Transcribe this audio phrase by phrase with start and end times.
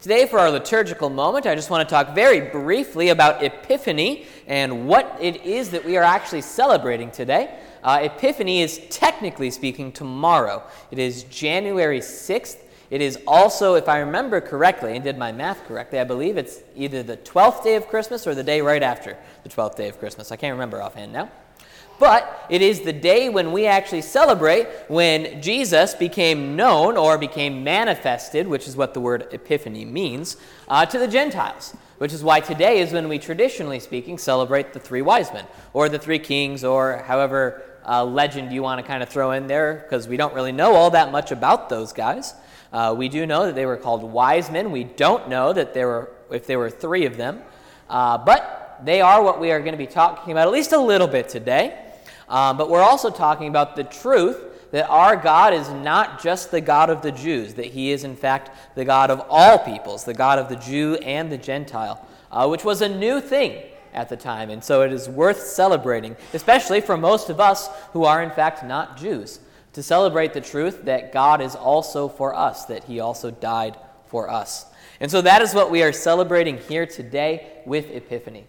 [0.00, 4.86] Today, for our liturgical moment, I just want to talk very briefly about Epiphany and
[4.86, 7.58] what it is that we are actually celebrating today.
[7.82, 10.62] Uh, Epiphany is technically speaking tomorrow.
[10.92, 12.58] It is January 6th.
[12.90, 16.60] It is also, if I remember correctly and did my math correctly, I believe it's
[16.76, 19.98] either the 12th day of Christmas or the day right after the 12th day of
[19.98, 20.30] Christmas.
[20.30, 21.28] I can't remember offhand now.
[21.98, 27.64] But it is the day when we actually celebrate when Jesus became known or became
[27.64, 30.36] manifested, which is what the word epiphany means,
[30.68, 31.74] uh, to the Gentiles.
[31.98, 35.88] Which is why today is when we, traditionally speaking, celebrate the three wise men, or
[35.88, 39.82] the three kings, or however uh, legend you want to kind of throw in there,
[39.82, 42.34] because we don't really know all that much about those guys.
[42.72, 44.70] Uh, we do know that they were called wise men.
[44.70, 47.42] We don't know that there were, if there were three of them.
[47.90, 50.78] Uh, but they are what we are going to be talking about at least a
[50.78, 51.86] little bit today.
[52.28, 56.60] Um, but we're also talking about the truth that our God is not just the
[56.60, 60.14] God of the Jews, that He is, in fact, the God of all peoples, the
[60.14, 63.62] God of the Jew and the Gentile, uh, which was a new thing
[63.94, 64.50] at the time.
[64.50, 68.62] And so it is worth celebrating, especially for most of us who are, in fact,
[68.62, 69.40] not Jews,
[69.72, 73.76] to celebrate the truth that God is also for us, that He also died
[74.06, 74.66] for us.
[75.00, 78.46] And so that is what we are celebrating here today with Epiphany.